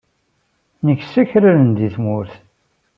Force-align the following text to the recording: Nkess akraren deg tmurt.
Nkess 0.85 1.13
akraren 1.21 1.69
deg 1.79 1.91
tmurt. 1.95 2.33